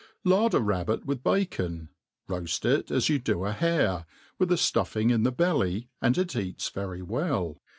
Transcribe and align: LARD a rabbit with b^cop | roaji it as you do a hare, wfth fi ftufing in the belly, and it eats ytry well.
LARD 0.23 0.55
a 0.55 0.59
rabbit 0.59 1.05
with 1.05 1.21
b^cop 1.21 1.87
| 2.09 2.27
roaji 2.27 2.65
it 2.65 2.89
as 2.89 3.07
you 3.07 3.19
do 3.19 3.45
a 3.45 3.51
hare, 3.51 4.07
wfth 4.39 4.49
fi 4.59 4.79
ftufing 4.81 5.11
in 5.11 5.21
the 5.21 5.31
belly, 5.31 5.89
and 6.01 6.17
it 6.17 6.35
eats 6.35 6.71
ytry 6.71 7.03
well. 7.03 7.61